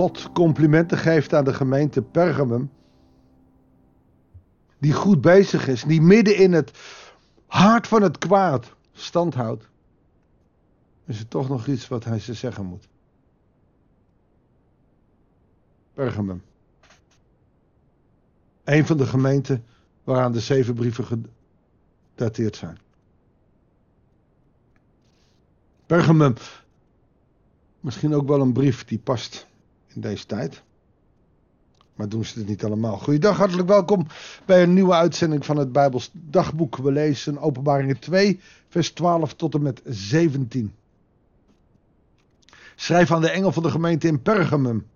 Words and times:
God 0.00 0.32
complimenten 0.32 0.98
geeft 0.98 1.34
aan 1.34 1.44
de 1.44 1.54
gemeente 1.54 2.02
Pergamum. 2.02 2.70
Die 4.78 4.92
goed 4.92 5.20
bezig 5.20 5.68
is, 5.68 5.82
die 5.82 6.00
midden 6.00 6.36
in 6.36 6.52
het 6.52 6.78
hart 7.46 7.86
van 7.86 8.02
het 8.02 8.18
kwaad 8.18 8.74
stand 8.92 9.34
houdt. 9.34 9.68
Is 11.04 11.18
er 11.18 11.28
toch 11.28 11.48
nog 11.48 11.66
iets 11.66 11.88
wat 11.88 12.04
hij 12.04 12.18
ze 12.18 12.34
zeggen 12.34 12.64
moet? 12.64 12.88
Pergamum. 15.94 16.42
Een 18.64 18.86
van 18.86 18.96
de 18.96 19.06
gemeenten 19.06 19.64
waaraan 20.04 20.32
de 20.32 20.40
zeven 20.40 20.74
brieven 20.74 21.04
gedateerd 22.14 22.56
zijn. 22.56 22.78
Pergamum. 25.86 26.34
Misschien 27.80 28.14
ook 28.14 28.28
wel 28.28 28.40
een 28.40 28.52
brief 28.52 28.84
die 28.84 28.98
past 28.98 29.48
in 29.94 30.00
deze 30.00 30.26
tijd. 30.26 30.62
Maar 31.94 32.08
doen 32.08 32.24
ze 32.24 32.38
het 32.38 32.48
niet 32.48 32.64
allemaal. 32.64 32.98
Goeiedag, 32.98 33.36
hartelijk 33.36 33.68
welkom 33.68 34.06
bij 34.46 34.62
een 34.62 34.74
nieuwe 34.74 34.94
uitzending 34.94 35.44
van 35.44 35.56
het 35.56 35.72
Bijbels 35.72 36.10
Dagboek. 36.12 36.76
We 36.76 36.92
lezen 36.92 37.38
Openbaringen 37.38 37.98
2, 37.98 38.40
vers 38.68 38.90
12 38.90 39.34
tot 39.34 39.54
en 39.54 39.62
met 39.62 39.82
17. 39.84 40.74
Schrijf 42.74 43.12
aan 43.12 43.20
de 43.20 43.30
engel 43.30 43.52
van 43.52 43.62
de 43.62 43.70
gemeente 43.70 44.06
in 44.06 44.22
Pergamum. 44.22 44.86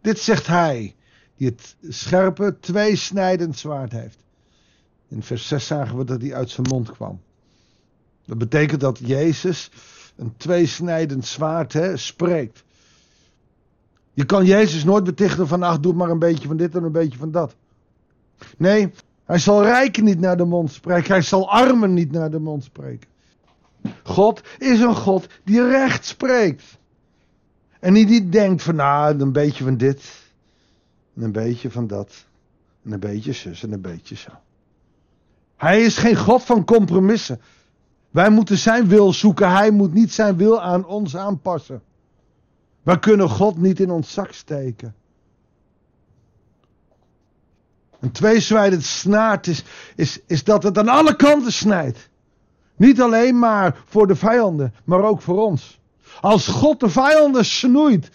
Dit 0.00 0.18
zegt 0.18 0.46
hij, 0.46 0.94
die 1.36 1.48
het 1.48 1.76
scherpe, 1.88 2.56
tweesnijdend 2.60 3.58
zwaard 3.58 3.92
heeft. 3.92 4.18
In 5.08 5.22
vers 5.22 5.48
6 5.48 5.66
zagen 5.66 5.98
we 5.98 6.04
dat 6.04 6.20
hij 6.20 6.34
uit 6.34 6.50
zijn 6.50 6.66
mond 6.68 6.90
kwam. 6.90 7.20
Dat 8.24 8.38
betekent 8.38 8.80
dat 8.80 8.98
Jezus 9.02 9.70
een 10.16 10.36
tweesnijdend 10.36 11.26
zwaard 11.26 11.72
hè, 11.72 11.96
spreekt. 11.96 12.64
Je 14.16 14.24
kan 14.24 14.44
Jezus 14.44 14.84
nooit 14.84 15.04
betichten 15.04 15.48
van, 15.48 15.62
ach, 15.62 15.80
doe 15.80 15.92
maar 15.92 16.10
een 16.10 16.18
beetje 16.18 16.48
van 16.48 16.56
dit 16.56 16.74
en 16.74 16.82
een 16.82 16.92
beetje 16.92 17.18
van 17.18 17.30
dat. 17.30 17.56
Nee, 18.56 18.92
hij 19.24 19.38
zal 19.38 19.62
rijken 19.62 20.04
niet 20.04 20.20
naar 20.20 20.36
de 20.36 20.44
mond 20.44 20.72
spreken. 20.72 21.12
Hij 21.12 21.22
zal 21.22 21.50
armen 21.50 21.94
niet 21.94 22.12
naar 22.12 22.30
de 22.30 22.38
mond 22.38 22.64
spreken. 22.64 23.08
God 24.02 24.40
is 24.58 24.80
een 24.80 24.94
God 24.94 25.26
die 25.44 25.68
recht 25.68 26.04
spreekt. 26.04 26.78
En 27.80 27.94
die 27.94 28.06
niet 28.06 28.32
denkt 28.32 28.62
van, 28.62 28.74
nou, 28.74 29.20
een 29.20 29.32
beetje 29.32 29.64
van 29.64 29.76
dit. 29.76 30.22
En 31.14 31.22
een 31.22 31.32
beetje 31.32 31.70
van 31.70 31.86
dat. 31.86 32.24
En 32.84 32.92
een 32.92 33.00
beetje 33.00 33.32
zus 33.32 33.62
en 33.62 33.72
een 33.72 33.80
beetje 33.80 34.16
zo. 34.16 34.30
Hij 35.56 35.82
is 35.82 35.96
geen 35.96 36.16
God 36.16 36.42
van 36.42 36.64
compromissen. 36.64 37.40
Wij 38.10 38.30
moeten 38.30 38.58
zijn 38.58 38.88
wil 38.88 39.12
zoeken. 39.12 39.50
Hij 39.50 39.70
moet 39.70 39.94
niet 39.94 40.12
zijn 40.12 40.36
wil 40.36 40.62
aan 40.62 40.86
ons 40.86 41.16
aanpassen. 41.16 41.82
Wij 42.86 42.98
kunnen 42.98 43.28
God 43.28 43.56
niet 43.56 43.80
in 43.80 43.90
ons 43.90 44.12
zak 44.12 44.32
steken. 44.32 44.94
Een 48.00 48.12
tweezwijdend 48.12 48.84
snaart 48.84 49.46
is, 49.46 49.64
is, 49.96 50.20
is 50.26 50.44
dat 50.44 50.62
het 50.62 50.78
aan 50.78 50.88
alle 50.88 51.16
kanten 51.16 51.52
snijdt. 51.52 52.08
Niet 52.76 53.00
alleen 53.00 53.38
maar 53.38 53.82
voor 53.86 54.06
de 54.06 54.16
vijanden, 54.16 54.74
maar 54.84 55.02
ook 55.02 55.22
voor 55.22 55.42
ons. 55.42 55.80
Als 56.20 56.46
God 56.46 56.80
de 56.80 56.88
vijanden 56.88 57.44
snoeit, 57.44 58.10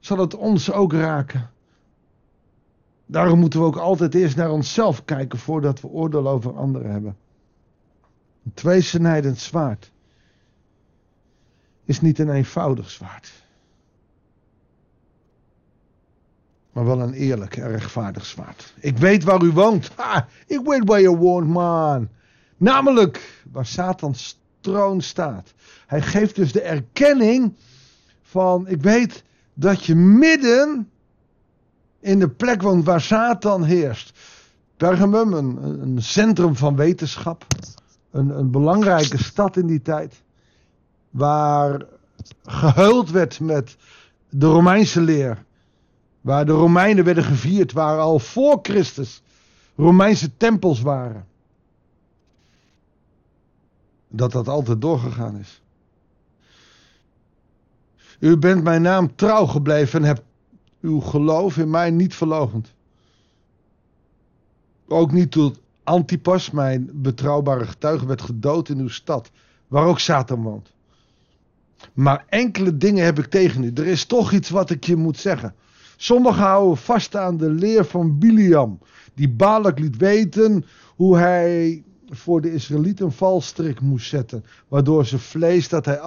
zal 0.00 0.18
het 0.18 0.34
ons 0.34 0.72
ook 0.72 0.92
raken. 0.92 1.50
Daarom 3.06 3.38
moeten 3.38 3.60
we 3.60 3.66
ook 3.66 3.76
altijd 3.76 4.14
eerst 4.14 4.36
naar 4.36 4.50
onszelf 4.50 5.04
kijken 5.04 5.38
voordat 5.38 5.80
we 5.80 5.88
oordeel 5.88 6.28
over 6.28 6.56
anderen 6.56 6.90
hebben. 6.90 7.16
Een 8.44 8.54
tweesnijdend 8.54 9.38
zwaard 9.38 9.92
is 11.84 12.00
niet 12.00 12.18
een 12.18 12.30
eenvoudig 12.30 12.90
zwaard. 12.90 13.44
Maar 16.76 16.84
wel 16.84 17.00
een 17.00 17.12
eerlijk 17.12 17.56
en 17.56 17.68
rechtvaardig 17.68 18.26
zwaard. 18.26 18.74
Ik 18.80 18.98
weet 18.98 19.24
waar 19.24 19.42
u 19.42 19.50
woont. 19.50 19.90
Ik 20.46 20.60
weet 20.64 20.82
waar 20.84 21.00
je 21.00 21.16
woont, 21.16 21.48
man. 21.48 22.08
Namelijk 22.56 23.42
waar 23.52 23.66
Satans 23.66 24.40
troon 24.60 25.00
staat. 25.00 25.54
Hij 25.86 26.02
geeft 26.02 26.34
dus 26.34 26.52
de 26.52 26.60
erkenning 26.60 27.56
van: 28.22 28.68
ik 28.68 28.82
weet 28.82 29.24
dat 29.54 29.84
je 29.84 29.94
midden 29.94 30.90
in 32.00 32.18
de 32.18 32.28
plek 32.28 32.62
woont 32.62 32.84
waar 32.84 33.00
Satan 33.00 33.64
heerst. 33.64 34.18
Pergamum, 34.76 35.32
een, 35.32 35.80
een 35.82 36.02
centrum 36.02 36.56
van 36.56 36.76
wetenschap. 36.76 37.46
Een, 38.10 38.38
een 38.38 38.50
belangrijke 38.50 39.22
stad 39.22 39.56
in 39.56 39.66
die 39.66 39.82
tijd. 39.82 40.22
Waar 41.10 41.86
gehuild 42.44 43.10
werd 43.10 43.40
met 43.40 43.76
de 44.28 44.46
Romeinse 44.46 45.00
leer. 45.00 45.44
Waar 46.26 46.46
de 46.46 46.52
Romeinen 46.52 47.04
werden 47.04 47.24
gevierd, 47.24 47.72
waar 47.72 47.98
al 47.98 48.18
voor 48.18 48.58
Christus 48.62 49.22
Romeinse 49.76 50.36
tempels 50.36 50.80
waren. 50.80 51.26
Dat 54.08 54.32
dat 54.32 54.48
altijd 54.48 54.80
doorgegaan 54.80 55.38
is. 55.38 55.62
U 58.18 58.36
bent 58.36 58.62
mijn 58.62 58.82
naam 58.82 59.16
trouw 59.16 59.46
gebleven 59.46 60.00
en 60.00 60.06
hebt 60.06 60.22
uw 60.80 61.00
geloof 61.00 61.56
in 61.56 61.70
mij 61.70 61.90
niet 61.90 62.14
verlogend. 62.14 62.74
Ook 64.88 65.12
niet 65.12 65.30
tot 65.30 65.60
Antipas, 65.82 66.50
mijn 66.50 66.90
betrouwbare 66.92 67.66
getuige, 67.66 68.06
werd 68.06 68.22
gedood 68.22 68.68
in 68.68 68.78
uw 68.78 68.88
stad, 68.88 69.30
waar 69.68 69.86
ook 69.86 69.98
Satan 69.98 70.42
woont. 70.42 70.72
Maar 71.92 72.24
enkele 72.28 72.76
dingen 72.76 73.04
heb 73.04 73.18
ik 73.18 73.26
tegen 73.26 73.62
u. 73.64 73.70
Er 73.74 73.86
is 73.86 74.04
toch 74.04 74.32
iets 74.32 74.50
wat 74.50 74.70
ik 74.70 74.84
je 74.84 74.96
moet 74.96 75.18
zeggen. 75.18 75.54
Sommigen 75.96 76.42
houden 76.42 76.76
vast 76.76 77.16
aan 77.16 77.36
de 77.36 77.50
leer 77.50 77.84
van 77.84 78.18
Biliam, 78.18 78.78
die 79.14 79.28
Balak 79.28 79.78
liet 79.78 79.96
weten 79.96 80.64
hoe 80.96 81.16
hij 81.16 81.84
voor 82.08 82.40
de 82.40 82.52
Israëlieten 82.52 83.04
een 83.04 83.12
valstrik 83.12 83.80
moest 83.80 84.08
zetten, 84.08 84.44
waardoor 84.68 85.06
ze 85.06 85.18
vlees 85.18 85.68
dat 85.68 85.84
hij 85.84 86.00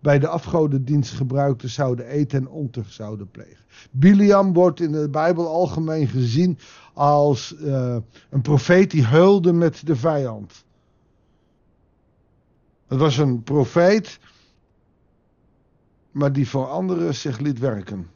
bij 0.00 0.18
de 0.18 0.28
afgodendienst 0.28 1.12
gebruikte 1.12 1.68
zouden 1.68 2.06
eten 2.06 2.38
en 2.38 2.48
ontucht 2.48 2.92
zouden 2.92 3.30
plegen. 3.30 3.64
Biliam 3.90 4.52
wordt 4.52 4.80
in 4.80 4.92
de 4.92 5.08
Bijbel 5.08 5.48
algemeen 5.48 6.08
gezien 6.08 6.58
als 6.92 7.54
uh, 7.60 7.96
een 8.30 8.42
profeet 8.42 8.90
die 8.90 9.04
huilde 9.04 9.52
met 9.52 9.86
de 9.86 9.96
vijand. 9.96 10.64
Het 12.86 12.98
was 12.98 13.16
een 13.16 13.42
profeet, 13.42 14.18
maar 16.10 16.32
die 16.32 16.48
voor 16.48 16.66
anderen 16.66 17.14
zich 17.14 17.38
liet 17.38 17.58
werken. 17.58 18.08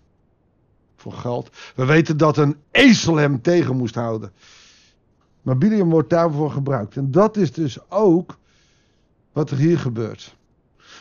Voor 0.98 1.12
geld. 1.12 1.50
We 1.74 1.84
weten 1.84 2.16
dat 2.16 2.36
een 2.36 2.56
ezel 2.70 3.16
hem 3.16 3.42
tegen 3.42 3.76
moest 3.76 3.94
houden. 3.94 4.32
Maar 5.42 5.58
Biliam 5.58 5.90
wordt 5.90 6.10
daarvoor 6.10 6.50
gebruikt. 6.50 6.96
En 6.96 7.10
dat 7.10 7.36
is 7.36 7.52
dus 7.52 7.90
ook 7.90 8.38
wat 9.32 9.50
er 9.50 9.56
hier 9.56 9.78
gebeurt. 9.78 10.36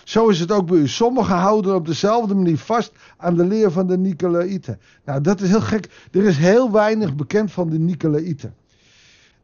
Zo 0.03 0.27
is 0.27 0.39
het 0.39 0.51
ook 0.51 0.67
bij 0.67 0.77
u. 0.77 0.87
Sommigen 0.87 1.35
houden 1.35 1.75
op 1.75 1.85
dezelfde 1.85 2.35
manier 2.35 2.57
vast 2.57 2.91
aan 3.17 3.35
de 3.35 3.45
leer 3.45 3.71
van 3.71 3.87
de 3.87 3.97
Nicolaïten. 3.97 4.79
Nou, 5.05 5.21
dat 5.21 5.41
is 5.41 5.49
heel 5.49 5.61
gek. 5.61 6.07
Er 6.11 6.23
is 6.23 6.37
heel 6.37 6.71
weinig 6.71 7.15
bekend 7.15 7.51
van 7.51 7.69
de 7.69 7.79
Nicolaïten. 7.79 8.55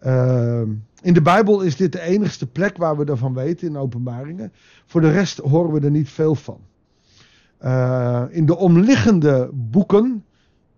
Uh, 0.05 0.61
in 1.01 1.13
de 1.13 1.21
Bijbel 1.21 1.61
is 1.61 1.75
dit 1.75 1.91
de 1.91 2.01
enigste 2.01 2.47
plek 2.47 2.77
waar 2.77 2.97
we 2.97 3.05
ervan 3.05 3.33
weten 3.33 3.67
in 3.67 3.77
openbaringen. 3.77 4.53
Voor 4.85 5.01
de 5.01 5.11
rest 5.11 5.37
horen 5.37 5.71
we 5.71 5.79
er 5.79 5.91
niet 5.91 6.09
veel 6.09 6.35
van. 6.35 6.59
Uh, 7.61 8.23
in 8.29 8.45
de 8.45 8.57
omliggende 8.57 9.49
boeken, 9.53 10.25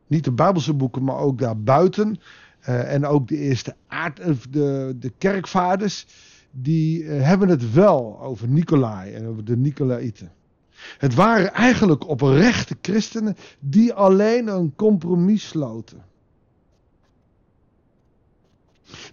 niet 0.07 0.23
de 0.23 0.31
Bijbelse 0.31 0.73
boeken, 0.73 1.03
maar 1.03 1.17
ook 1.17 1.39
daarbuiten. 1.39 2.19
Uh, 2.69 2.93
en 2.93 3.05
ook 3.05 3.27
de 3.27 3.37
eerste 3.37 3.75
aard, 3.87 4.21
de, 4.53 4.95
de 4.99 5.11
kerkvaders 5.17 6.07
die 6.51 7.03
uh, 7.03 7.21
hebben 7.21 7.49
het 7.49 7.73
wel 7.73 8.21
over 8.21 8.47
Nicolai 8.47 9.13
en 9.13 9.27
over 9.27 9.45
de 9.45 9.57
Nicolaïten. 9.57 10.31
Het 10.97 11.13
waren 11.13 11.53
eigenlijk 11.53 12.07
oprechte 12.07 12.75
christenen 12.81 13.35
die 13.59 13.93
alleen 13.93 14.47
een 14.47 14.75
compromis 14.75 15.47
sloten. 15.47 16.03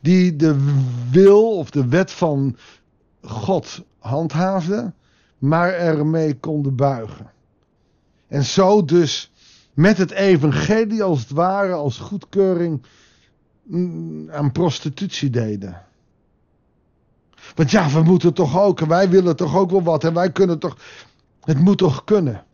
Die 0.00 0.37
de 0.37 0.75
wil 1.11 1.56
of 1.56 1.71
de 1.71 1.89
wet 1.89 2.11
van 2.11 2.56
God 3.21 3.85
handhaafden, 3.99 4.94
maar 5.39 5.73
ermee 5.73 6.35
konden 6.35 6.77
buigen. 6.77 7.31
En 8.29 8.44
zo 8.44 8.85
dus 8.85 9.31
met 9.73 9.99
het 9.99 10.11
evangelie 10.11 11.03
als 11.03 11.21
het 11.21 11.31
ware 11.31 11.73
als 11.73 11.99
goedkeuring 11.99 12.83
mm, 13.63 14.31
aan 14.31 14.53
prostitutie 14.53 15.31
deden. 15.31 15.83
Want 17.55 17.71
ja, 17.71 17.91
we 17.91 18.03
moeten 18.03 18.33
toch 18.33 18.61
ook, 18.61 18.81
en 18.81 18.89
wij 18.89 19.09
willen 19.09 19.37
toch 19.37 19.57
ook 19.57 19.71
wel 19.71 19.83
wat, 19.83 20.05
en 20.05 20.15
wij 20.15 20.33
kunnen 20.33 20.59
toch, 20.59 20.77
het 21.41 21.59
moet 21.59 21.79
toch 21.79 22.05
kunnen. 22.05 22.45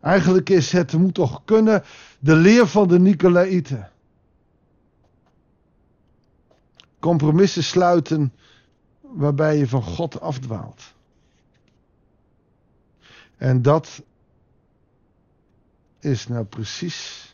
Eigenlijk 0.00 0.50
is 0.50 0.72
het, 0.72 0.92
moet 0.92 1.14
toch 1.14 1.42
kunnen, 1.44 1.82
de 2.18 2.34
leer 2.34 2.66
van 2.66 2.88
de 2.88 2.98
Nicolaïten. 2.98 3.90
Compromissen 6.98 7.64
sluiten 7.64 8.32
waarbij 9.00 9.56
je 9.58 9.68
van 9.68 9.82
God 9.82 10.20
afdwaalt. 10.20 10.94
En 13.36 13.62
dat 13.62 14.02
is 16.00 16.28
nou 16.28 16.44
precies 16.44 17.28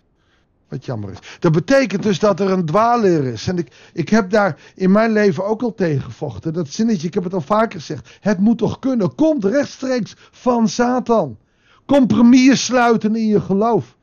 wat 0.68 0.84
jammer 0.84 1.10
is. 1.10 1.18
Dat 1.38 1.52
betekent 1.52 2.02
dus 2.02 2.18
dat 2.18 2.40
er 2.40 2.50
een 2.50 2.64
dwaalleer 2.64 3.24
is. 3.24 3.48
En 3.48 3.58
ik, 3.58 3.90
ik 3.92 4.08
heb 4.08 4.30
daar 4.30 4.58
in 4.74 4.90
mijn 4.90 5.12
leven 5.12 5.44
ook 5.46 5.62
al 5.62 5.74
tegen 5.74 6.02
gevochten. 6.02 6.52
Dat 6.52 6.68
zinnetje, 6.68 7.06
ik 7.06 7.14
heb 7.14 7.24
het 7.24 7.34
al 7.34 7.40
vaker 7.40 7.80
gezegd. 7.80 8.18
Het 8.20 8.38
moet 8.38 8.58
toch 8.58 8.78
kunnen. 8.78 9.14
Komt 9.14 9.44
rechtstreeks 9.44 10.14
van 10.30 10.68
Satan. 10.68 11.38
Compromis 11.86 12.64
sluiten 12.64 13.16
in 13.16 13.26
je 13.26 13.40
geloof. 13.40 13.96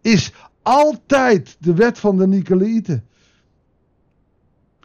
Is 0.00 0.32
altijd 0.62 1.56
de 1.58 1.74
wet 1.74 1.98
van 1.98 2.16
de 2.16 2.26
Nicolaïten. 2.26 3.04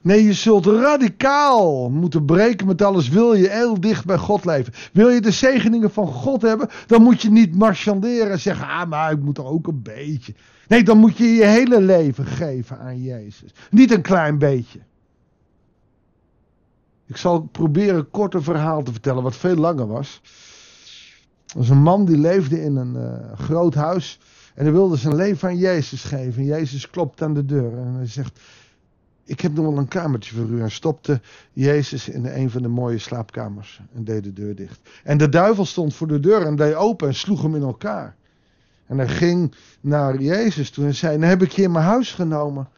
Nee, 0.02 0.24
je 0.24 0.34
zult 0.34 0.66
radicaal 0.66 1.90
moeten 1.90 2.26
breken 2.26 2.68
met 2.68 2.82
alles. 2.82 3.10
Wil 3.10 3.34
je 3.34 3.50
heel 3.50 3.80
dicht 3.80 4.06
bij 4.06 4.18
God 4.18 4.46
leven? 4.46 4.74
Wil 4.94 5.10
je 5.10 5.22
de 5.22 5.32
zegeningen 5.32 5.92
van 5.92 6.08
God 6.08 6.42
hebben? 6.42 6.70
Dan 6.88 7.02
moet 7.02 7.22
je 7.22 7.32
niet 7.32 7.56
marchanderen 7.56 8.32
en 8.32 8.40
zeggen: 8.40 8.68
Ah, 8.68 8.90
maar 8.90 9.12
ik 9.12 9.20
moet 9.20 9.38
er 9.38 9.46
ook 9.46 9.68
een 9.68 9.82
beetje. 9.82 10.34
Nee, 10.68 10.84
dan 10.84 10.98
moet 10.98 11.18
je 11.18 11.24
je 11.24 11.46
hele 11.46 11.82
leven 11.82 12.26
geven 12.26 12.80
aan 12.80 13.02
Jezus. 13.02 13.52
Niet 13.70 13.92
een 13.92 14.02
klein 14.02 14.38
beetje. 14.38 14.80
Ik 17.06 17.18
zal 17.18 17.42
proberen 17.42 17.96
een 17.96 18.10
korte 18.10 18.42
verhaal 18.42 18.84
te 18.84 18.92
vertellen, 18.92 19.24
wat 19.24 19.36
veel 19.36 19.56
langer 19.56 19.88
was. 19.88 20.22
Er 21.48 21.58
was 21.58 21.70
een 21.70 21.82
man 21.82 22.06
die 22.06 22.18
leefde 22.18 22.64
in 22.64 22.76
een 22.76 22.96
uh, 22.96 23.38
groot 23.40 23.74
huis. 23.74 24.20
En 24.56 24.64
hij 24.64 24.74
wilde 24.74 24.98
zijn 24.98 25.16
leven 25.16 25.50
aan 25.50 25.58
Jezus 25.58 26.04
geven. 26.04 26.42
En 26.42 26.48
Jezus 26.48 26.90
klopt 26.90 27.22
aan 27.22 27.34
de 27.34 27.46
deur. 27.46 27.78
En 27.78 27.94
hij 27.94 28.08
zegt: 28.08 28.40
Ik 29.30 29.42
heb 29.42 29.54
nog 29.54 29.66
wel 29.66 29.78
een 29.78 29.88
kamertje 29.88 30.36
voor 30.36 30.48
u. 30.48 30.62
En 30.62 30.72
stopte 30.72 31.22
Jezus 31.54 32.10
in 32.10 32.26
een 32.26 32.50
van 32.50 32.62
de 32.62 32.68
mooie 32.68 32.98
slaapkamers. 32.98 33.82
En 33.94 34.04
deed 34.04 34.24
de 34.24 34.34
deur 34.34 34.56
dicht. 34.56 34.80
En 35.04 35.18
de 35.18 35.30
duivel 35.30 35.66
stond 35.66 35.94
voor 35.94 36.08
de 36.08 36.20
deur 36.20 36.46
en 36.46 36.56
deed 36.56 36.74
open 36.74 37.08
en 37.08 37.16
sloeg 37.16 37.42
hem 37.42 37.56
in 37.56 37.62
elkaar. 37.62 38.16
En 38.86 38.98
hij 38.98 39.08
ging 39.08 39.56
naar 39.82 40.22
Jezus 40.22 40.70
toe 40.70 40.86
en 40.86 40.96
zei: 40.96 41.20
Dan 41.20 41.30
heb 41.30 41.42
ik 41.42 41.52
je 41.52 41.62
in 41.62 41.72
mijn 41.72 41.86
huis 41.86 42.12
genomen. 42.12 42.70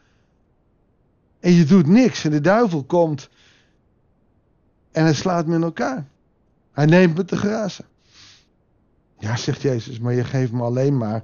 En 1.40 1.52
je 1.52 1.64
doet 1.64 1.86
niks. 1.86 2.24
En 2.24 2.30
de 2.30 2.40
duivel 2.40 2.84
komt 2.84 3.28
en 4.90 5.04
hij 5.04 5.14
slaat 5.14 5.46
me 5.46 5.54
in 5.54 5.62
elkaar. 5.62 6.06
Hij 6.72 6.86
neemt 6.86 7.16
me 7.16 7.24
te 7.24 7.36
grazen. 7.36 7.84
Ja, 9.18 9.36
zegt 9.36 9.62
Jezus, 9.62 9.98
maar 9.98 10.12
je 10.12 10.24
geeft 10.24 10.52
me 10.52 10.62
alleen 10.62 10.96
maar 10.96 11.22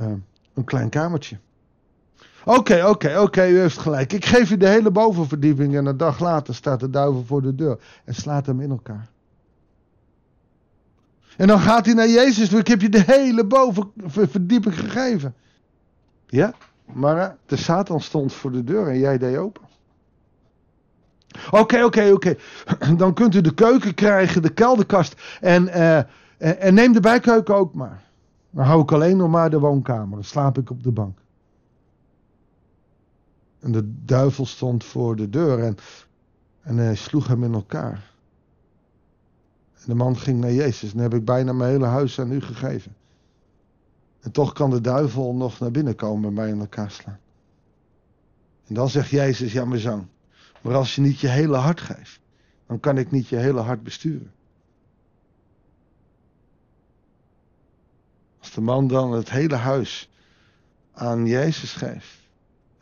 uh, 0.00 0.12
een 0.54 0.64
klein 0.64 0.88
kamertje. 0.88 1.38
Oké, 2.44 2.86
oké, 2.86 3.18
oké, 3.18 3.46
u 3.46 3.58
heeft 3.58 3.78
gelijk. 3.78 4.12
Ik 4.12 4.24
geef 4.24 4.50
u 4.50 4.56
de 4.56 4.68
hele 4.68 4.90
bovenverdieping 4.90 5.76
en 5.76 5.86
een 5.86 5.96
dag 5.96 6.18
later 6.18 6.54
staat 6.54 6.80
de 6.80 6.90
duivel 6.90 7.24
voor 7.24 7.42
de 7.42 7.54
deur 7.54 7.78
en 8.04 8.14
slaat 8.14 8.46
hem 8.46 8.60
in 8.60 8.70
elkaar. 8.70 9.08
En 11.36 11.46
dan 11.46 11.60
gaat 11.60 11.86
hij 11.86 11.94
naar 11.94 12.08
Jezus. 12.08 12.52
Ik 12.52 12.66
heb 12.66 12.80
je 12.80 12.88
de 12.88 13.02
hele 13.06 13.44
bovenverdieping 13.44 14.78
gegeven. 14.78 15.34
Ja, 16.26 16.54
maar 16.92 17.36
de 17.46 17.56
Satan 17.56 18.00
stond 18.00 18.32
voor 18.32 18.52
de 18.52 18.64
deur 18.64 18.88
en 18.88 18.98
jij 18.98 19.18
deed 19.18 19.36
open. 19.36 19.62
Oké, 21.50 21.84
oké, 21.84 22.10
oké. 22.12 22.36
Dan 22.96 23.14
kunt 23.14 23.34
u 23.34 23.40
de 23.40 23.54
keuken 23.54 23.94
krijgen, 23.94 24.42
de 24.42 24.52
kelderkast 24.52 25.38
en, 25.40 25.68
uh, 25.68 25.98
en, 26.38 26.74
neem 26.74 26.92
de 26.92 27.00
bijkeuken 27.00 27.54
ook 27.54 27.74
maar. 27.74 28.02
Dan 28.50 28.64
hou 28.64 28.82
ik 28.82 28.92
alleen 28.92 29.16
nog 29.16 29.30
maar 29.30 29.50
de 29.50 29.58
woonkamer. 29.58 30.14
Dan 30.14 30.24
slaap 30.24 30.58
ik 30.58 30.70
op 30.70 30.82
de 30.82 30.90
bank. 30.90 31.18
En 33.62 33.72
de 33.72 34.04
duivel 34.04 34.46
stond 34.46 34.84
voor 34.84 35.16
de 35.16 35.28
deur 35.28 35.58
en, 35.58 35.76
en 36.60 36.76
hij 36.76 36.94
sloeg 36.94 37.26
hem 37.26 37.44
in 37.44 37.52
elkaar. 37.52 38.10
En 39.74 39.84
de 39.86 39.94
man 39.94 40.16
ging 40.16 40.40
naar 40.40 40.52
Jezus. 40.52 40.92
En 40.92 40.98
heb 40.98 41.14
ik 41.14 41.24
bijna 41.24 41.52
mijn 41.52 41.70
hele 41.70 41.86
huis 41.86 42.20
aan 42.20 42.32
u 42.32 42.40
gegeven. 42.40 42.94
En 44.20 44.30
toch 44.30 44.52
kan 44.52 44.70
de 44.70 44.80
duivel 44.80 45.34
nog 45.34 45.58
naar 45.58 45.70
binnen 45.70 45.94
komen 45.94 46.28
en 46.28 46.34
mij 46.34 46.48
in 46.48 46.60
elkaar 46.60 46.90
slaan. 46.90 47.20
En 48.66 48.74
dan 48.74 48.88
zegt 48.88 49.10
Jezus, 49.10 49.52
ja 49.52 49.64
mijn 49.64 49.80
zoon. 49.80 50.08
Maar 50.60 50.74
als 50.74 50.94
je 50.94 51.00
niet 51.00 51.20
je 51.20 51.28
hele 51.28 51.56
hart 51.56 51.80
geeft, 51.80 52.20
dan 52.66 52.80
kan 52.80 52.98
ik 52.98 53.10
niet 53.10 53.28
je 53.28 53.36
hele 53.36 53.60
hart 53.60 53.82
besturen. 53.82 54.32
Als 58.38 58.52
de 58.52 58.60
man 58.60 58.88
dan 58.88 59.12
het 59.12 59.30
hele 59.30 59.56
huis 59.56 60.10
aan 60.92 61.26
Jezus 61.26 61.72
geeft. 61.72 62.21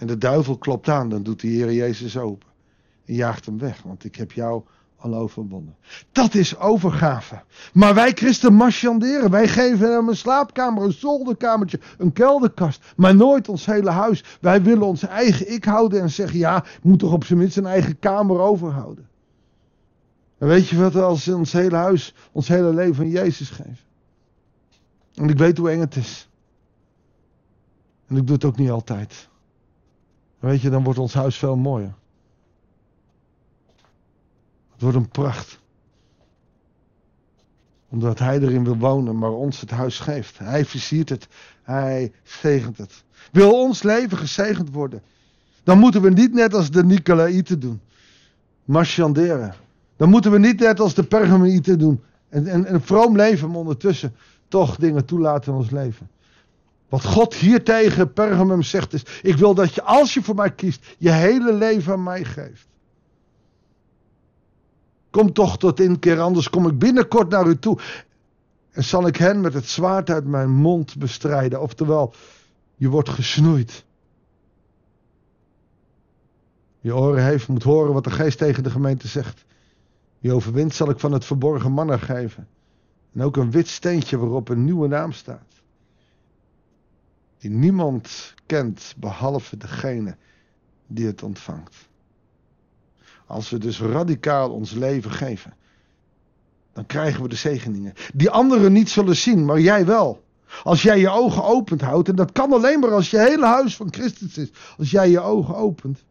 En 0.00 0.06
de 0.06 0.18
duivel 0.18 0.58
klopt 0.58 0.88
aan, 0.88 1.08
dan 1.08 1.22
doet 1.22 1.40
de 1.40 1.48
Heer 1.48 1.72
Jezus 1.72 2.16
open. 2.16 2.48
En 3.04 3.14
jaagt 3.14 3.46
hem 3.46 3.58
weg, 3.58 3.82
want 3.82 4.04
ik 4.04 4.16
heb 4.16 4.32
jou 4.32 4.62
al 4.96 5.14
overwonnen. 5.14 5.76
Dat 6.12 6.34
is 6.34 6.58
overgave. 6.58 7.42
Maar 7.72 7.94
wij 7.94 8.12
christen 8.12 8.54
marchanderen. 8.54 9.30
Wij 9.30 9.48
geven 9.48 9.92
hem 9.92 10.08
een 10.08 10.16
slaapkamer, 10.16 10.82
een 10.82 10.92
zolderkamertje, 10.92 11.80
een 11.98 12.12
kelderkast. 12.12 12.84
Maar 12.96 13.14
nooit 13.14 13.48
ons 13.48 13.66
hele 13.66 13.90
huis. 13.90 14.24
Wij 14.40 14.62
willen 14.62 14.86
ons 14.86 15.02
eigen 15.02 15.52
ik 15.52 15.64
houden 15.64 16.00
en 16.00 16.10
zeggen: 16.10 16.38
ja, 16.38 16.64
moet 16.82 16.98
toch 16.98 17.12
op 17.12 17.24
zijn 17.24 17.38
minst 17.38 17.56
een 17.56 17.66
eigen 17.66 17.98
kamer 17.98 18.38
overhouden. 18.38 19.08
En 20.38 20.46
weet 20.46 20.68
je 20.68 20.76
wat 20.76 20.96
als 20.96 21.28
ons 21.28 21.52
hele 21.52 21.76
huis, 21.76 22.14
ons 22.32 22.48
hele 22.48 22.74
leven 22.74 23.04
aan 23.04 23.10
Jezus 23.10 23.50
geven? 23.50 23.88
En 25.14 25.28
ik 25.28 25.38
weet 25.38 25.58
hoe 25.58 25.70
eng 25.70 25.80
het 25.80 25.96
is. 25.96 26.28
En 28.06 28.16
ik 28.16 28.26
doe 28.26 28.34
het 28.34 28.44
ook 28.44 28.56
niet 28.56 28.70
altijd. 28.70 29.29
Weet 30.40 30.60
je, 30.60 30.70
dan 30.70 30.84
wordt 30.84 30.98
ons 30.98 31.14
huis 31.14 31.36
veel 31.36 31.56
mooier. 31.56 31.94
Het 34.72 34.82
wordt 34.82 34.96
een 34.96 35.08
pracht. 35.08 35.58
Omdat 37.88 38.18
hij 38.18 38.38
erin 38.38 38.64
wil 38.64 38.76
wonen, 38.76 39.18
maar 39.18 39.32
ons 39.32 39.60
het 39.60 39.70
huis 39.70 39.98
geeft. 39.98 40.38
Hij 40.38 40.64
versiert 40.64 41.08
het. 41.08 41.28
Hij 41.62 42.12
zegent 42.22 42.78
het. 42.78 43.04
Wil 43.32 43.60
ons 43.60 43.82
leven 43.82 44.18
gezegend 44.18 44.70
worden, 44.70 45.02
dan 45.62 45.78
moeten 45.78 46.02
we 46.02 46.10
niet 46.10 46.32
net 46.32 46.54
als 46.54 46.70
de 46.70 46.84
Nicolaïten 46.84 47.60
doen. 47.60 47.80
Marchanderen. 48.64 49.54
Dan 49.96 50.08
moeten 50.08 50.30
we 50.30 50.38
niet 50.38 50.60
net 50.60 50.80
als 50.80 50.94
de 50.94 51.02
Pergamonieten 51.02 51.78
doen. 51.78 52.00
En, 52.28 52.46
en, 52.46 52.74
een 52.74 52.80
vroom 52.80 53.16
leven, 53.16 53.48
maar 53.48 53.58
ondertussen 53.58 54.14
toch 54.48 54.76
dingen 54.76 55.04
toelaten 55.04 55.52
in 55.52 55.58
ons 55.58 55.70
leven. 55.70 56.08
Wat 56.90 57.04
God 57.04 57.34
hier 57.34 57.64
tegen 57.64 58.12
Pergamum 58.12 58.62
zegt 58.62 58.92
is: 58.92 59.02
Ik 59.22 59.36
wil 59.36 59.54
dat 59.54 59.74
je, 59.74 59.82
als 59.82 60.14
je 60.14 60.22
voor 60.22 60.34
mij 60.34 60.50
kiest, 60.50 60.96
je 60.98 61.10
hele 61.10 61.52
leven 61.52 61.92
aan 61.92 62.02
mij 62.02 62.24
geeft. 62.24 62.68
Kom 65.10 65.32
toch 65.32 65.58
tot 65.58 65.80
inkeer, 65.80 66.20
anders 66.20 66.50
kom 66.50 66.66
ik 66.66 66.78
binnenkort 66.78 67.28
naar 67.28 67.46
u 67.46 67.58
toe. 67.58 67.78
En 68.70 68.84
zal 68.84 69.06
ik 69.06 69.16
hen 69.16 69.40
met 69.40 69.54
het 69.54 69.66
zwaard 69.66 70.10
uit 70.10 70.24
mijn 70.24 70.50
mond 70.50 70.98
bestrijden. 70.98 71.60
Oftewel, 71.60 72.14
je 72.74 72.88
wordt 72.88 73.08
gesnoeid. 73.08 73.84
Je 76.80 76.94
oren 76.94 77.24
heeft, 77.24 77.48
moet 77.48 77.62
horen 77.62 77.92
wat 77.92 78.04
de 78.04 78.10
geest 78.10 78.38
tegen 78.38 78.62
de 78.62 78.70
gemeente 78.70 79.08
zegt. 79.08 79.44
Wie 80.18 80.32
overwint 80.32 80.74
zal 80.74 80.90
ik 80.90 80.98
van 80.98 81.12
het 81.12 81.24
verborgen 81.24 81.72
manna 81.72 81.96
geven. 81.96 82.48
En 83.12 83.22
ook 83.22 83.36
een 83.36 83.50
wit 83.50 83.68
steentje 83.68 84.18
waarop 84.18 84.48
een 84.48 84.64
nieuwe 84.64 84.88
naam 84.88 85.12
staat. 85.12 85.59
Die 87.40 87.50
niemand 87.50 88.34
kent 88.46 88.94
behalve 88.96 89.56
degene 89.56 90.16
die 90.86 91.06
het 91.06 91.22
ontvangt. 91.22 91.76
Als 93.26 93.50
we 93.50 93.58
dus 93.58 93.80
radicaal 93.80 94.50
ons 94.50 94.70
leven 94.72 95.10
geven, 95.10 95.54
dan 96.72 96.86
krijgen 96.86 97.22
we 97.22 97.28
de 97.28 97.36
zegeningen. 97.36 97.92
Die 98.14 98.30
anderen 98.30 98.72
niet 98.72 98.90
zullen 98.90 99.16
zien, 99.16 99.44
maar 99.44 99.60
jij 99.60 99.86
wel. 99.86 100.24
Als 100.62 100.82
jij 100.82 100.98
je 100.98 101.08
ogen 101.08 101.44
opent 101.44 101.80
houdt, 101.80 102.08
en 102.08 102.16
dat 102.16 102.32
kan 102.32 102.52
alleen 102.52 102.80
maar 102.80 102.92
als 102.92 103.10
je 103.10 103.18
hele 103.18 103.46
huis 103.46 103.76
van 103.76 103.92
Christus 103.92 104.38
is. 104.38 104.50
Als 104.78 104.90
jij 104.90 105.10
je 105.10 105.20
ogen 105.20 105.56
opent, 105.56 106.04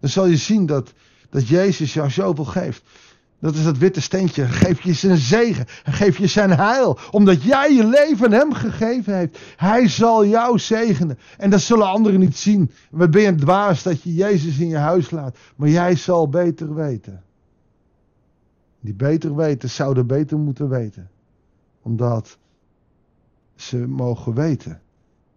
dan 0.00 0.10
zal 0.10 0.26
je 0.26 0.36
zien 0.36 0.66
dat, 0.66 0.92
dat 1.28 1.48
Jezus 1.48 1.94
jou 1.94 2.10
zoveel 2.10 2.44
geeft. 2.44 2.82
Dat 3.40 3.54
is 3.54 3.64
dat 3.64 3.78
witte 3.78 4.00
steentje. 4.00 4.46
Geef 4.46 4.82
je 4.82 4.92
zijn 4.92 5.16
zegen. 5.16 5.64
Geef 5.84 6.18
je 6.18 6.26
zijn 6.26 6.50
heil. 6.50 6.98
Omdat 7.10 7.42
jij 7.42 7.74
je 7.74 7.84
leven 7.84 8.32
hem 8.32 8.52
gegeven 8.52 9.16
heeft. 9.16 9.38
Hij 9.56 9.88
zal 9.88 10.26
jou 10.26 10.58
zegenen. 10.58 11.18
En 11.38 11.50
dat 11.50 11.60
zullen 11.60 11.86
anderen 11.86 12.20
niet 12.20 12.36
zien. 12.36 12.70
Wat 12.90 13.10
ben 13.10 13.22
je 13.22 13.34
dwaas 13.34 13.82
dat 13.82 14.02
je 14.02 14.14
Jezus 14.14 14.58
in 14.58 14.68
je 14.68 14.76
huis 14.76 15.10
laat. 15.10 15.36
Maar 15.56 15.68
jij 15.68 15.96
zal 15.96 16.28
beter 16.28 16.74
weten. 16.74 17.22
Die 18.80 18.94
beter 18.94 19.36
weten 19.36 19.70
zouden 19.70 20.06
beter 20.06 20.38
moeten 20.38 20.68
weten. 20.68 21.10
Omdat 21.82 22.38
ze 23.54 23.76
mogen 23.76 24.34
weten 24.34 24.80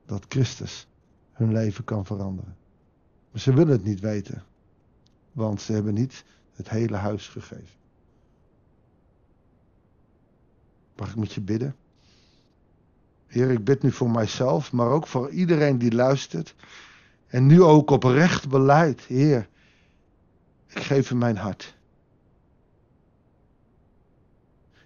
dat 0.05 0.25
Christus 0.27 0.87
hun 1.31 1.51
leven 1.51 1.83
kan 1.83 2.05
veranderen. 2.05 2.55
Maar 3.31 3.41
ze 3.41 3.53
willen 3.53 3.71
het 3.71 3.83
niet 3.83 3.99
weten. 3.99 4.43
Want 5.31 5.61
ze 5.61 5.73
hebben 5.73 5.93
niet 5.93 6.23
het 6.53 6.69
hele 6.69 6.95
huis 6.95 7.27
gegeven. 7.27 7.81
Mag 10.95 11.09
ik 11.09 11.15
met 11.15 11.33
je 11.33 11.41
bidden? 11.41 11.75
Heer, 13.27 13.51
ik 13.51 13.63
bid 13.63 13.83
nu 13.83 13.91
voor 13.91 14.09
mijzelf, 14.09 14.71
maar 14.71 14.87
ook 14.87 15.07
voor 15.07 15.29
iedereen 15.29 15.77
die 15.77 15.91
luistert. 15.91 16.55
En 17.27 17.45
nu 17.45 17.61
ook 17.61 17.89
oprecht 17.89 18.49
beleid, 18.49 19.01
Heer. 19.01 19.47
Ik 20.67 20.83
geef 20.83 21.11
u 21.11 21.15
mijn 21.15 21.37
hart. 21.37 21.75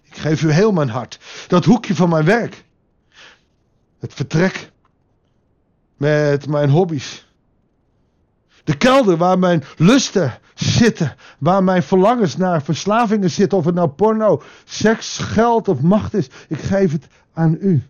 Ik 0.02 0.16
geef 0.16 0.42
u 0.42 0.50
heel 0.50 0.72
mijn 0.72 0.88
hart. 0.88 1.46
Dat 1.48 1.64
hoekje 1.64 1.94
van 1.94 2.08
mijn 2.08 2.24
werk. 2.24 2.64
Het 3.98 4.14
vertrek 4.14 4.72
met 5.96 6.46
mijn 6.46 6.70
hobby's. 6.70 7.27
De 8.68 8.76
kelder 8.76 9.16
waar 9.16 9.38
mijn 9.38 9.62
lusten 9.76 10.38
zitten. 10.54 11.14
Waar 11.38 11.64
mijn 11.64 11.82
verlangens 11.82 12.36
naar 12.36 12.62
verslavingen 12.62 13.30
zitten. 13.30 13.58
Of 13.58 13.64
het 13.64 13.74
nou 13.74 13.88
porno, 13.88 14.42
seks, 14.64 15.18
geld 15.18 15.68
of 15.68 15.80
macht 15.80 16.14
is. 16.14 16.28
Ik 16.48 16.58
geef 16.58 16.92
het 16.92 17.06
aan 17.32 17.56
u. 17.60 17.82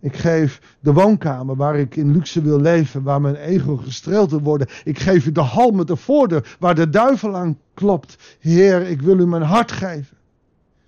Ik 0.00 0.16
geef 0.16 0.60
de 0.80 0.92
woonkamer 0.92 1.56
waar 1.56 1.76
ik 1.76 1.96
in 1.96 2.12
luxe 2.12 2.42
wil 2.42 2.60
leven. 2.60 3.02
Waar 3.02 3.20
mijn 3.20 3.34
ego 3.34 3.76
gestreeld 3.76 4.30
wil 4.30 4.40
worden. 4.40 4.68
Ik 4.84 4.98
geef 4.98 5.26
u 5.26 5.32
de 5.32 5.40
hal 5.40 5.70
met 5.70 5.86
de 5.86 5.96
voordeur 5.96 6.56
waar 6.58 6.74
de 6.74 6.90
duivel 6.90 7.36
aan 7.36 7.58
klopt. 7.74 8.16
Heer, 8.40 8.82
ik 8.82 9.02
wil 9.02 9.18
u 9.18 9.26
mijn 9.26 9.42
hart 9.42 9.72
geven. 9.72 10.16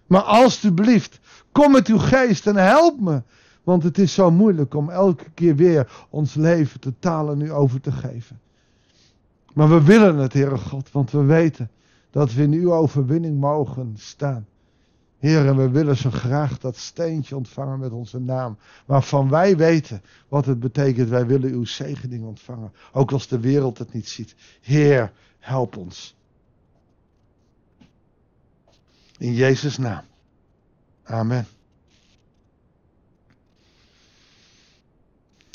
Maar 0.06 0.22
alstublieft, 0.22 1.20
kom 1.52 1.72
met 1.72 1.86
uw 1.86 1.98
geest 1.98 2.46
en 2.46 2.56
help 2.56 3.00
me. 3.00 3.22
Want 3.62 3.82
het 3.82 3.98
is 3.98 4.14
zo 4.14 4.30
moeilijk 4.30 4.74
om 4.74 4.90
elke 4.90 5.30
keer 5.34 5.56
weer 5.56 6.06
ons 6.10 6.34
leven 6.34 6.80
totaal 6.80 7.30
aan 7.30 7.40
u 7.40 7.52
over 7.52 7.80
te 7.80 7.92
geven. 7.92 8.42
Maar 9.54 9.68
we 9.68 9.82
willen 9.82 10.16
het, 10.16 10.32
Heere 10.32 10.58
God, 10.58 10.92
want 10.92 11.10
we 11.10 11.22
weten 11.22 11.70
dat 12.10 12.32
we 12.32 12.42
in 12.42 12.52
uw 12.52 12.72
overwinning 12.72 13.40
mogen 13.40 13.94
staan. 13.98 14.46
Heer, 15.18 15.56
we 15.56 15.70
willen 15.70 15.96
zo 15.96 16.10
graag 16.10 16.58
dat 16.58 16.76
steentje 16.76 17.36
ontvangen 17.36 17.78
met 17.78 17.92
onze 17.92 18.20
naam. 18.20 18.58
Waarvan 18.84 19.28
wij 19.30 19.56
weten 19.56 20.02
wat 20.28 20.46
het 20.46 20.60
betekent. 20.60 21.08
Wij 21.08 21.26
willen 21.26 21.52
uw 21.52 21.64
zegening 21.64 22.24
ontvangen. 22.24 22.72
Ook 22.92 23.12
als 23.12 23.28
de 23.28 23.40
wereld 23.40 23.78
het 23.78 23.92
niet 23.92 24.08
ziet. 24.08 24.34
Heer, 24.60 25.12
help 25.38 25.76
ons. 25.76 26.16
In 29.18 29.34
Jezus' 29.34 29.78
naam. 29.78 30.04
Amen. 31.02 31.46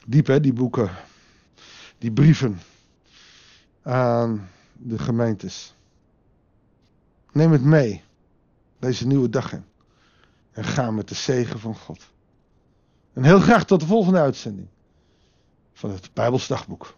Diep 0.06 0.28
hè, 0.28 0.40
die 0.40 0.54
boeken. 0.54 0.90
Die 1.98 2.12
brieven 2.12 2.60
aan 3.90 4.50
de 4.74 5.00
gemeentes. 5.00 5.76
Neem 7.32 7.52
het 7.52 7.64
mee, 7.64 8.04
deze 8.80 9.08
nieuwe 9.08 9.30
dag 9.30 9.54
in. 9.54 9.66
En 10.52 10.64
ga 10.64 10.92
met 10.92 11.08
de 11.08 11.16
zegen 11.16 11.60
van 11.60 11.76
God. 11.76 12.12
En 13.14 13.24
heel 13.24 13.40
graag 13.40 13.66
tot 13.66 13.80
de 13.80 13.86
volgende 13.86 14.20
uitzending 14.20 14.68
van 15.74 15.92
het 15.92 16.14
Bijbelsdagboek. 16.14 16.98